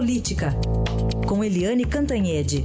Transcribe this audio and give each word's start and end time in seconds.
Política, 0.00 0.52
com 1.28 1.44
Eliane 1.44 1.84
Cantanhede. 1.84 2.64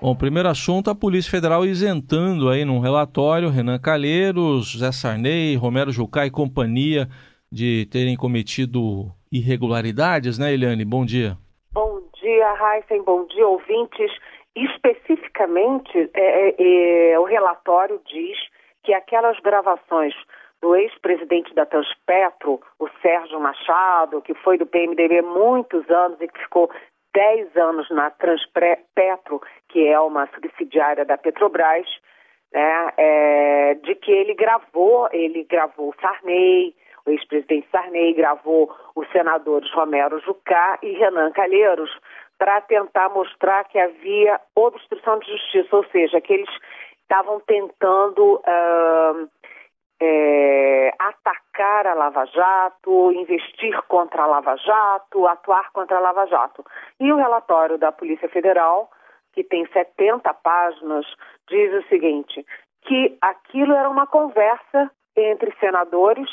Bom, 0.00 0.16
primeiro 0.16 0.48
assunto, 0.48 0.88
a 0.88 0.94
Polícia 0.94 1.30
Federal 1.30 1.66
isentando 1.66 2.48
aí 2.48 2.64
num 2.64 2.78
relatório 2.78 3.50
Renan 3.50 3.78
Calheiros, 3.78 4.68
José 4.68 4.90
Sarney, 4.90 5.56
Romero 5.56 5.92
Jucá 5.92 6.24
e 6.24 6.30
companhia 6.30 7.10
de 7.52 7.86
terem 7.90 8.16
cometido 8.16 9.12
irregularidades, 9.30 10.38
né, 10.38 10.54
Eliane? 10.54 10.86
Bom 10.86 11.04
dia. 11.04 11.36
Bom 11.74 12.00
dia, 12.18 12.54
Heisen, 12.54 13.04
bom 13.04 13.26
dia, 13.26 13.46
ouvintes. 13.46 14.10
Especificamente, 14.56 16.10
é, 16.14 16.48
é, 16.48 17.12
é, 17.12 17.18
o 17.18 17.24
relatório 17.24 18.00
diz 18.06 18.38
que 18.84 18.94
aquelas 18.94 19.38
gravações 19.40 20.14
do 20.62 20.76
ex-presidente 20.76 21.52
da 21.54 21.66
Transpetro, 21.66 22.60
o 22.78 22.88
Sérgio 23.02 23.40
Machado, 23.40 24.22
que 24.22 24.32
foi 24.34 24.56
do 24.56 24.66
PMDB 24.66 25.22
muitos 25.22 25.88
anos 25.90 26.20
e 26.20 26.28
que 26.28 26.40
ficou 26.40 26.70
10 27.14 27.56
anos 27.56 27.90
na 27.90 28.10
Transpetro, 28.10 29.42
que 29.68 29.86
é 29.86 29.98
uma 29.98 30.26
subsidiária 30.28 31.04
da 31.04 31.18
Petrobras, 31.18 31.86
né, 32.52 32.92
é, 32.96 33.74
de 33.74 33.94
que 33.96 34.12
ele 34.12 34.34
gravou, 34.34 35.08
ele 35.12 35.44
gravou 35.44 35.94
Sarney, 36.00 36.74
o 37.06 37.10
ex-presidente 37.10 37.68
Sarney 37.70 38.14
gravou 38.14 38.74
os 38.94 39.06
senadores 39.10 39.70
Romero 39.72 40.18
Jucá 40.20 40.78
e 40.82 40.92
Renan 40.92 41.30
Calheiros 41.32 41.90
para 42.38 42.60
tentar 42.62 43.08
mostrar 43.10 43.64
que 43.64 43.78
havia 43.78 44.40
obstrução 44.54 45.18
de 45.18 45.30
justiça, 45.30 45.76
ou 45.76 45.84
seja, 45.86 46.20
que 46.20 46.32
eles 46.32 46.50
estavam 47.02 47.40
tentando 47.40 48.36
uh, 48.36 49.30
é, 50.00 50.92
atacar 50.98 51.86
a 51.86 51.94
Lava 51.94 52.26
Jato, 52.26 53.12
investir 53.12 53.80
contra 53.88 54.22
a 54.22 54.26
Lava 54.26 54.56
Jato, 54.56 55.26
atuar 55.26 55.70
contra 55.72 55.96
a 55.96 56.00
Lava 56.00 56.26
Jato. 56.26 56.64
E 57.00 57.12
o 57.12 57.16
relatório 57.16 57.78
da 57.78 57.92
Polícia 57.92 58.28
Federal, 58.28 58.90
que 59.32 59.44
tem 59.44 59.66
70 59.66 60.32
páginas, 60.34 61.06
diz 61.48 61.72
o 61.84 61.88
seguinte: 61.88 62.44
que 62.82 63.16
aquilo 63.20 63.72
era 63.74 63.88
uma 63.88 64.06
conversa 64.06 64.90
entre 65.16 65.54
senadores 65.58 66.28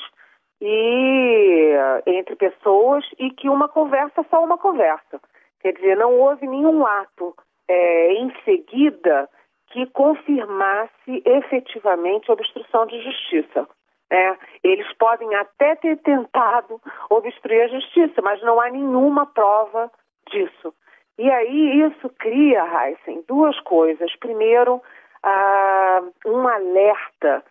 e 0.59 1.73
entre 2.05 2.35
pessoas 2.35 3.05
e 3.17 3.31
que 3.31 3.49
uma 3.49 3.67
conversa 3.67 4.21
é 4.21 4.25
só 4.25 4.43
uma 4.43 4.57
conversa. 4.57 5.19
Quer 5.61 5.73
dizer, 5.73 5.97
não 5.97 6.19
houve 6.19 6.47
nenhum 6.47 6.85
ato 6.85 7.35
é, 7.67 8.13
em 8.13 8.33
seguida 8.43 9.29
que 9.67 9.85
confirmasse 9.87 11.23
efetivamente 11.25 12.31
obstrução 12.31 12.85
de 12.85 13.01
justiça. 13.01 13.67
Né? 14.09 14.37
Eles 14.63 14.91
podem 14.97 15.33
até 15.35 15.75
ter 15.75 15.97
tentado 15.99 16.81
obstruir 17.09 17.61
a 17.63 17.67
justiça, 17.67 18.21
mas 18.21 18.41
não 18.41 18.59
há 18.59 18.69
nenhuma 18.69 19.25
prova 19.25 19.89
disso. 20.29 20.73
E 21.17 21.29
aí 21.29 21.81
isso 21.81 22.09
cria, 22.19 22.63
Heisen, 22.65 23.23
duas 23.27 23.59
coisas. 23.61 24.13
Primeiro, 24.17 24.75
uh, 24.75 26.29
um 26.29 26.47
alerta 26.47 27.43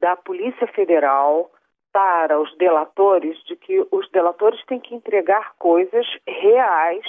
da 0.00 0.16
Polícia 0.16 0.66
Federal 0.68 1.50
para 1.92 2.38
os 2.40 2.54
delatores 2.56 3.42
de 3.44 3.56
que 3.56 3.86
os 3.90 4.08
delatores 4.10 4.62
têm 4.66 4.78
que 4.78 4.94
entregar 4.94 5.54
coisas 5.58 6.06
reais, 6.26 7.06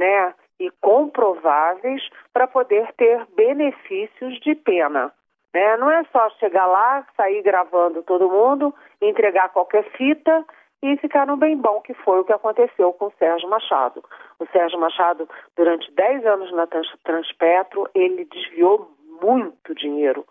né, 0.00 0.34
e 0.58 0.70
comprováveis 0.80 2.02
para 2.32 2.46
poder 2.46 2.90
ter 2.94 3.26
benefícios 3.36 4.40
de 4.40 4.54
pena. 4.54 5.12
Né? 5.52 5.76
Não 5.76 5.90
é 5.90 6.02
só 6.04 6.30
chegar 6.40 6.66
lá, 6.66 7.06
sair 7.16 7.42
gravando 7.42 8.02
todo 8.02 8.30
mundo, 8.30 8.74
entregar 9.00 9.50
qualquer 9.50 9.84
fita 9.92 10.44
e 10.82 10.96
ficar 10.96 11.26
no 11.26 11.36
bem 11.36 11.54
bom, 11.54 11.82
que 11.82 11.92
foi 11.92 12.20
o 12.20 12.24
que 12.24 12.32
aconteceu 12.32 12.94
com 12.94 13.06
o 13.06 13.12
Sérgio 13.18 13.48
Machado. 13.50 14.02
O 14.38 14.46
Sérgio 14.46 14.80
Machado, 14.80 15.28
durante 15.54 15.92
10 15.92 16.24
anos 16.24 16.50
na 16.52 16.66
Transpetro, 17.04 17.86
ele 17.94 18.24
desviou 18.24 18.90
muito 19.22 19.74
dinheiro, 19.74 20.24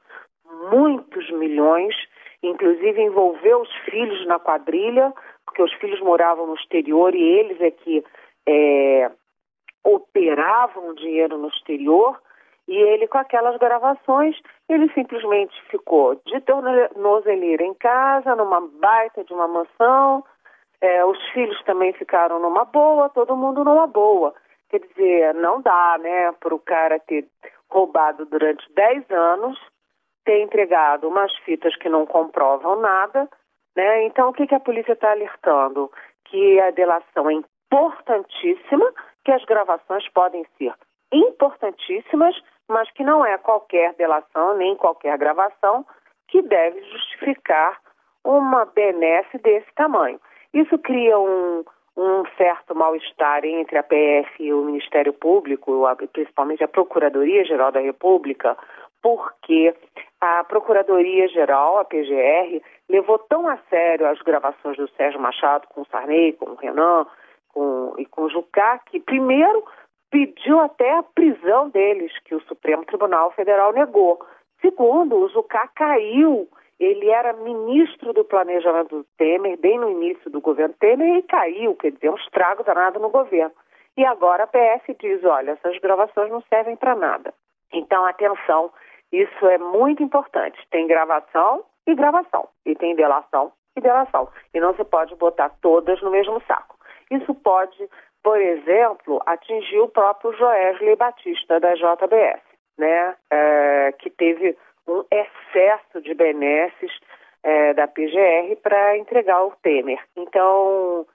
muitos 0.71 1.29
milhões, 1.29 1.95
inclusive 2.41 2.99
envolveu 2.99 3.61
os 3.61 3.71
filhos 3.85 4.25
na 4.25 4.39
quadrilha, 4.39 5.13
porque 5.45 5.61
os 5.61 5.73
filhos 5.73 6.01
moravam 6.01 6.47
no 6.47 6.55
exterior 6.55 7.13
e 7.13 7.21
eles 7.21 7.61
é 7.61 7.69
que 7.69 8.03
é, 8.47 9.11
operavam 9.93 10.93
dinheiro 10.95 11.37
no 11.37 11.47
exterior. 11.49 12.19
E 12.67 12.75
ele, 12.75 13.07
com 13.07 13.17
aquelas 13.17 13.57
gravações, 13.57 14.35
ele 14.67 14.91
simplesmente 14.93 15.59
ficou 15.69 16.15
de 16.25 16.39
tornozeleira 16.41 17.63
em 17.63 17.73
casa, 17.73 18.35
numa 18.35 18.61
baita 18.61 19.23
de 19.23 19.33
uma 19.33 19.47
mansão. 19.47 20.23
É, 20.79 21.03
os 21.03 21.17
filhos 21.31 21.61
também 21.63 21.91
ficaram 21.93 22.39
numa 22.39 22.65
boa, 22.65 23.09
todo 23.09 23.35
mundo 23.35 23.63
numa 23.63 23.87
boa. 23.87 24.33
Quer 24.69 24.81
dizer, 24.81 25.33
não 25.33 25.61
dá, 25.61 25.97
né, 25.99 26.31
para 26.33 26.53
o 26.53 26.59
cara 26.59 26.99
ter 26.99 27.27
roubado 27.69 28.25
durante 28.25 28.71
10 28.73 29.09
anos 29.09 29.59
ter 30.29 30.43
entregado 30.43 31.07
umas 31.07 31.35
fitas 31.37 31.75
que 31.77 31.89
não 31.89 32.05
comprovam 32.05 32.79
nada, 32.79 33.27
né? 33.75 34.03
Então, 34.03 34.29
o 34.29 34.33
que, 34.33 34.45
que 34.45 34.53
a 34.53 34.59
polícia 34.59 34.93
está 34.93 35.09
alertando? 35.09 35.91
Que 36.25 36.59
a 36.59 36.69
delação 36.69 37.29
é 37.29 37.33
importantíssima, 37.33 38.93
que 39.29 39.33
as 39.33 39.45
gravações 39.45 40.09
podem 40.09 40.43
ser 40.57 40.73
importantíssimas, 41.13 42.35
mas 42.67 42.89
que 42.93 43.03
não 43.03 43.23
é 43.23 43.37
qualquer 43.37 43.93
delação 43.93 44.57
nem 44.57 44.75
qualquer 44.75 45.15
gravação 45.19 45.85
que 46.27 46.41
deve 46.41 46.81
justificar 46.85 47.79
uma 48.25 48.65
benesse 48.65 49.37
desse 49.37 49.67
tamanho. 49.75 50.19
Isso 50.51 50.79
cria 50.79 51.19
um, 51.19 51.63
um 51.95 52.23
certo 52.37 52.73
mal-estar 52.73 53.45
entre 53.45 53.77
a 53.77 53.83
PF 53.83 54.31
e 54.39 54.51
o 54.51 54.63
Ministério 54.63 55.13
Público, 55.13 55.83
principalmente 56.11 56.63
a 56.63 56.67
Procuradoria-Geral 56.67 57.71
da 57.71 57.81
República, 57.81 58.57
porque 58.99 59.75
a 60.19 60.43
Procuradoria-Geral, 60.43 61.77
a 61.77 61.85
PGR, 61.85 62.63
levou 62.89 63.19
tão 63.19 63.47
a 63.47 63.57
sério 63.69 64.07
as 64.07 64.19
gravações 64.23 64.75
do 64.75 64.89
Sérgio 64.89 65.21
Machado 65.21 65.67
com 65.67 65.81
o 65.81 65.85
Sarney, 65.91 66.33
com 66.33 66.49
o 66.49 66.55
Renan 66.55 67.05
com, 67.53 67.93
e 67.97 68.05
com 68.05 68.29
Jucá, 68.29 68.79
que 68.79 68.99
primeiro 68.99 69.63
pediu 70.09 70.59
até 70.59 70.97
a 70.97 71.03
prisão 71.03 71.69
deles, 71.69 72.11
que 72.25 72.33
o 72.33 72.41
Supremo 72.41 72.85
Tribunal 72.85 73.31
Federal 73.31 73.73
negou. 73.73 74.19
Segundo, 74.61 75.17
o 75.17 75.29
Jucá 75.29 75.67
caiu, 75.75 76.47
ele 76.79 77.09
era 77.09 77.33
ministro 77.33 78.13
do 78.13 78.23
planejamento 78.23 78.97
do 78.97 79.05
Temer, 79.17 79.57
bem 79.59 79.77
no 79.77 79.89
início 79.89 80.29
do 80.29 80.41
governo 80.41 80.75
Temer, 80.79 81.17
e 81.17 81.23
caiu, 81.23 81.75
quer 81.75 81.91
dizer, 81.91 82.09
um 82.09 82.15
estrago 82.15 82.63
danado 82.63 82.99
no 82.99 83.09
governo. 83.09 83.53
E 83.97 84.05
agora 84.05 84.43
a 84.43 84.47
PF 84.47 84.95
diz, 84.99 85.23
olha, 85.23 85.51
essas 85.51 85.77
gravações 85.79 86.31
não 86.31 86.41
servem 86.43 86.75
para 86.75 86.95
nada. 86.95 87.33
Então, 87.71 88.05
atenção, 88.05 88.71
isso 89.11 89.45
é 89.45 89.57
muito 89.57 90.01
importante. 90.01 90.57
Tem 90.71 90.87
gravação 90.87 91.63
e 91.85 91.93
gravação. 91.95 92.47
E 92.65 92.75
tem 92.75 92.95
delação 92.95 93.51
e 93.77 93.81
delação. 93.81 94.29
E 94.53 94.59
não 94.59 94.73
se 94.75 94.83
pode 94.85 95.15
botar 95.15 95.49
todas 95.61 96.01
no 96.01 96.11
mesmo 96.11 96.41
saco. 96.47 96.78
Isso 97.11 97.33
pode, 97.35 97.89
por 98.23 98.39
exemplo, 98.39 99.21
atingir 99.25 99.79
o 99.79 99.87
próprio 99.87 100.33
Joesley 100.33 100.95
Batista, 100.95 101.59
da 101.59 101.73
JBS, 101.73 102.41
né? 102.77 103.15
É, 103.31 103.93
que 103.99 104.09
teve 104.09 104.57
um 104.87 105.03
excesso 105.11 106.01
de 106.01 106.13
benesses 106.13 106.91
é, 107.43 107.73
da 107.73 107.87
PGR 107.87 108.55
para 108.61 108.97
entregar 108.97 109.43
o 109.43 109.53
Temer. 109.61 109.99
Então, 110.15 111.05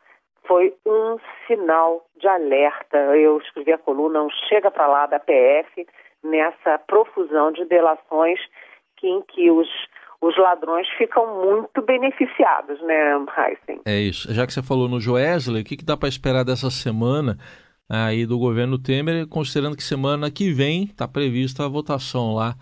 foi 0.46 0.74
um 0.86 1.18
sinal 1.46 2.04
de 2.16 2.28
alerta. 2.28 2.96
Eu 3.16 3.38
escrevi 3.38 3.72
a 3.72 3.78
coluna, 3.78 4.20
não 4.20 4.30
chega 4.48 4.70
para 4.70 4.86
lá 4.86 5.06
da 5.06 5.18
PF, 5.18 5.86
nessa 6.22 6.78
profusão 6.78 7.52
de 7.52 7.64
delações 7.66 8.40
que, 8.96 9.08
em 9.08 9.22
que 9.22 9.50
os, 9.50 9.68
os 10.24 10.36
ladrões 10.38 10.88
ficam 10.96 11.44
muito 11.44 11.82
beneficiados, 11.82 12.80
né, 12.80 13.12
Heisen? 13.36 13.82
É 13.84 13.98
isso. 13.98 14.32
Já 14.32 14.46
que 14.46 14.54
você 14.54 14.62
falou 14.62 14.88
no 14.88 14.98
Joesley, 14.98 15.60
o 15.60 15.64
que, 15.64 15.76
que 15.76 15.84
dá 15.84 15.98
para 15.98 16.08
esperar 16.08 16.44
dessa 16.44 16.70
semana 16.70 17.36
aí 17.90 18.24
do 18.24 18.38
governo 18.38 18.78
Temer, 18.78 19.28
considerando 19.28 19.76
que 19.76 19.82
semana 19.82 20.30
que 20.30 20.50
vem 20.50 20.84
está 20.84 21.06
prevista 21.06 21.66
a 21.66 21.68
votação 21.68 22.34
lá 22.34 22.54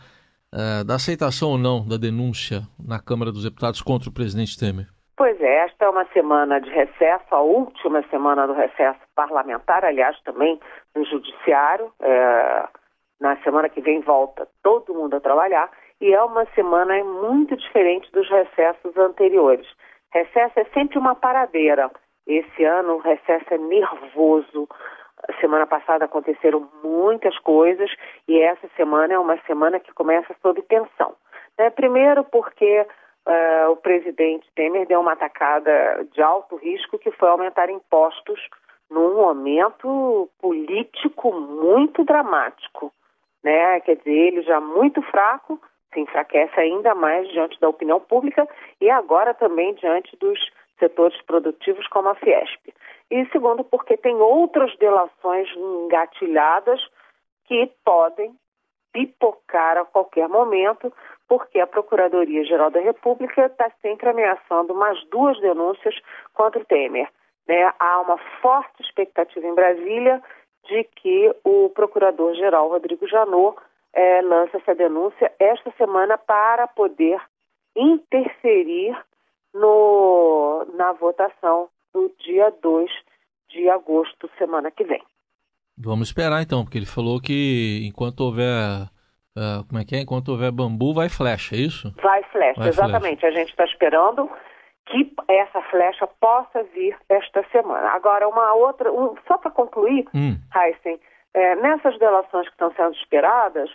uh, 0.53 0.85
da 0.85 0.97
aceitação 0.97 1.51
ou 1.51 1.59
não 1.59 1.87
da 1.87 1.97
denúncia 1.97 2.63
na 2.85 2.99
Câmara 2.99 3.31
dos 3.31 3.45
Deputados 3.45 3.81
contra 3.81 4.11
o 4.11 4.13
presidente 4.13 4.59
Temer? 4.59 4.89
Pois 5.17 5.41
é, 5.41 5.67
esta 5.67 5.85
é 5.85 5.89
uma 5.89 6.05
semana 6.07 6.59
de 6.61 6.69
recesso, 6.69 7.27
a 7.31 7.41
última 7.41 8.03
semana 8.09 8.45
do 8.45 8.55
recesso 8.55 8.99
parlamentar, 9.15 9.85
aliás, 9.85 10.21
também 10.25 10.59
no 10.97 11.05
Judiciário. 11.05 11.93
É 12.01 12.67
na 13.23 13.37
semana 13.45 13.69
que 13.69 13.81
vem 13.81 14.01
volta 14.01 14.49
todo 14.65 14.93
mundo 14.93 15.15
a 15.15 15.21
trabalhar 15.21 15.71
e 16.03 16.13
é 16.13 16.21
uma 16.21 16.45
semana 16.47 17.03
muito 17.05 17.57
diferente 17.57 18.11
dos 18.11 18.29
recessos 18.29 18.97
anteriores. 18.97 19.67
Recesso 20.13 20.59
é 20.59 20.65
sempre 20.75 20.99
uma 20.99 21.15
paradeira. 21.15 21.89
Esse 22.27 22.65
ano 22.65 22.95
o 22.95 22.99
recesso 22.99 23.55
é 23.55 23.59
nervoso, 23.59 24.69
semana 25.41 25.65
passada 25.65 26.05
aconteceram 26.05 26.69
muitas 26.83 27.39
coisas 27.39 27.89
e 28.27 28.41
essa 28.41 28.69
semana 28.77 29.15
é 29.15 29.19
uma 29.19 29.39
semana 29.47 29.79
que 29.79 29.93
começa 29.93 30.35
sob 30.43 30.61
tensão. 30.63 31.15
Né? 31.57 31.71
Primeiro 31.71 32.25
porque 32.25 32.81
uh, 32.81 33.71
o 33.71 33.77
presidente 33.77 34.51
Temer 34.57 34.89
deu 34.89 35.01
uma 35.01 35.13
atacada 35.13 36.05
de 36.13 36.21
alto 36.21 36.57
risco 36.57 36.99
que 36.99 37.13
foi 37.13 37.29
aumentar 37.29 37.71
impostos 37.71 38.41
num 38.91 39.15
momento 39.15 40.29
político 40.41 41.33
muito 41.33 42.05
dramático. 42.05 42.93
Né? 43.45 43.79
Quer 43.81 43.97
dizer, 43.97 44.11
ele 44.11 44.43
já 44.43 44.61
muito 44.61 45.01
fraco 45.03 45.61
se 45.93 46.01
enfraquece 46.01 46.59
ainda 46.59 46.95
mais 46.95 47.29
diante 47.29 47.59
da 47.61 47.69
opinião 47.69 48.01
pública 48.01 48.49
e 48.81 48.91
agora 48.91 49.35
também 49.35 49.75
diante 49.75 50.17
dos 50.17 50.39
setores 50.79 51.21
produtivos 51.23 51.87
como 51.89 52.09
a 52.09 52.15
Fiesp. 52.15 52.73
E 53.11 53.27
segundo, 53.27 53.63
porque 53.63 53.97
tem 53.97 54.17
outras 54.17 54.77
delações 54.79 55.49
engatilhadas 55.57 56.81
que 57.45 57.71
podem 57.85 58.35
pipocar 58.93 59.79
a 59.79 59.85
qualquer 59.85 60.29
momento, 60.29 60.93
porque 61.29 61.59
a 61.61 61.67
Procuradoria-Geral 61.67 62.71
da 62.71 62.81
República 62.81 63.47
está 63.47 63.71
sempre 63.81 64.09
ameaçando 64.09 64.75
mais 64.75 65.03
duas 65.07 65.41
denúncias 65.41 65.95
contra 66.35 66.61
o 66.61 66.65
Temer. 66.65 67.09
Né? 67.49 67.73
Há 67.79 68.01
uma 68.01 68.19
forte 68.41 68.83
expectativa 68.83 69.47
em 69.47 69.55
Brasília 69.55 70.23
de 70.65 70.85
que 70.97 71.35
o 71.43 71.71
Procurador-Geral 71.71 72.69
Rodrigo 72.69 73.07
Janot 73.09 73.57
é, 73.95 74.23
lança 74.23 74.57
essa 74.57 74.75
denúncia 74.75 75.33
esta 75.39 75.73
semana 75.77 76.17
para 76.19 76.67
poder 76.69 77.21
interferir 77.77 78.97
no, 79.55 80.67
na 80.75 80.93
votação 80.93 81.69
do 81.93 82.11
dia 82.25 82.51
2 82.63 82.91
de 83.51 83.69
agosto, 83.69 84.31
semana 84.39 84.71
que 84.71 84.85
vem. 84.85 85.03
Vamos 85.77 86.09
esperar 86.09 86.43
então, 86.43 86.65
porque 86.65 86.79
ele 86.79 86.87
falou 86.87 87.21
que 87.21 87.83
enquanto 87.87 88.21
houver. 88.21 88.89
Uh, 89.37 89.67
como 89.67 89.81
é 89.81 89.85
que 89.85 89.97
é? 89.97 90.01
Enquanto 90.01 90.29
houver 90.29 90.53
bambu, 90.53 90.93
vai 90.93 91.09
flecha, 91.09 91.55
é 91.55 91.59
isso? 91.59 91.93
Vai 92.03 92.23
flecha, 92.25 92.61
vai 92.61 92.69
exatamente. 92.69 93.21
Flecha. 93.21 93.27
A 93.35 93.41
gente 93.41 93.51
está 93.51 93.65
esperando 93.65 94.31
que 94.87 95.11
essa 95.29 95.63
flecha 95.63 96.07
possa 96.21 96.63
vir 96.75 96.97
esta 97.09 97.43
semana. 97.51 97.89
Agora, 97.91 98.29
uma 98.29 98.53
outra, 98.55 98.93
um, 98.93 99.15
só 99.27 99.39
para 99.39 99.51
concluir, 99.51 100.07
hum. 100.15 100.37
Heisen, 100.55 101.01
é, 101.35 101.57
nessas 101.57 101.99
delações 101.99 102.47
que 102.47 102.55
estão 102.55 102.73
sendo 102.75 102.95
esperadas, 102.95 103.71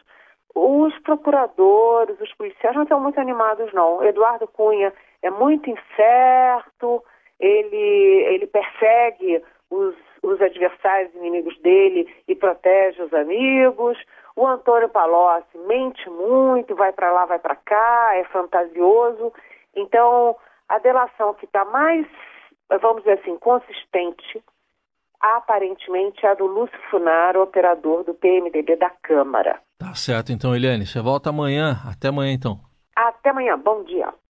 os 0.56 0.98
procuradores, 1.00 2.20
os 2.20 2.34
policiais 2.34 2.76
não 2.76 2.84
estão 2.84 3.00
muito 3.00 3.20
animados, 3.20 3.72
não. 3.74 4.04
Eduardo 4.04 4.48
Cunha 4.48 4.94
é 5.22 5.30
muito 5.30 5.70
incerto, 5.70 7.04
ele, 7.40 7.76
ele 7.76 8.48
persegue 8.48 9.44
os, 9.70 9.96
os 10.24 10.42
adversários 10.42 11.14
inimigos 11.14 11.58
dele 11.60 12.12
e 12.28 12.36
protege 12.36 13.02
os 13.04 13.14
amigos. 13.14 13.98
O 14.36 14.48
Antônio 14.48 14.90
Palocci 14.90 15.58
mente 15.68 16.10
muito, 16.10 16.76
vai 16.76 16.92
para 16.92 17.12
lá, 17.12 17.26
vai 17.26 17.40
para 17.40 17.56
cá, 17.56 18.12
é 18.16 18.24
fantasioso. 18.26 19.32
Então, 19.76 20.36
a 20.68 20.80
delação 20.80 21.34
que 21.36 21.46
está 21.46 21.66
mais, 21.66 22.08
vamos 22.82 23.04
dizer 23.04 23.20
assim, 23.20 23.38
consistente, 23.38 24.44
aparentemente 25.22 26.26
é 26.26 26.30
a 26.30 26.34
do 26.34 26.46
Lúcio 26.46 26.78
Funaro, 26.90 27.42
operador 27.42 28.04
do 28.04 28.14
PMDB 28.14 28.76
da 28.76 28.90
Câmara. 28.90 29.60
Tá 29.78 29.94
certo, 29.94 30.32
então, 30.32 30.56
Eliane. 30.56 30.86
Você 30.86 31.02
volta 31.02 31.30
amanhã. 31.30 31.78
Até 31.88 32.08
amanhã, 32.08 32.34
então. 32.34 32.60
Até 32.96 33.30
amanhã. 33.30 33.58
Bom 33.58 33.84
dia. 33.84 34.14